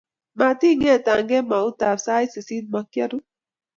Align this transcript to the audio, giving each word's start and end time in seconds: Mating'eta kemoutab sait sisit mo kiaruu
Mating'eta 0.37 1.13
kemoutab 1.29 1.97
sait 2.05 2.31
sisit 2.33 2.65
mo 2.71 2.79
kiaruu 2.91 3.23